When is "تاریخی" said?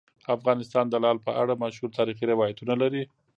1.97-2.25